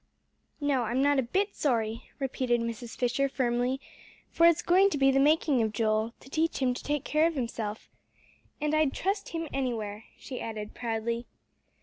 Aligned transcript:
"No, 0.59 0.81
I'm 0.85 0.99
not 1.03 1.19
a 1.19 1.21
bit 1.21 1.53
sorry," 1.55 2.09
repeated 2.17 2.59
Mrs. 2.59 2.97
Fisher 2.97 3.29
firmly, 3.29 3.79
"for 4.31 4.47
it's 4.47 4.63
going 4.63 4.89
to 4.89 4.97
be 4.97 5.11
the 5.11 5.19
making 5.19 5.61
of 5.61 5.73
Joel, 5.73 6.15
to 6.21 6.27
teach 6.27 6.57
him 6.57 6.73
to 6.73 6.81
take 6.83 7.03
care 7.03 7.27
of 7.27 7.35
himself. 7.35 7.87
And 8.59 8.73
I'd 8.73 8.93
trust 8.95 9.29
him 9.29 9.47
anywhere," 9.53 10.05
she 10.17 10.41
added 10.41 10.73
proudly. 10.73 11.27